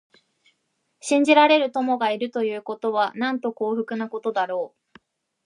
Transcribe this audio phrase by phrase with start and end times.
[0.99, 5.01] 信じられる友がいるということは、なんと幸福なことだろう。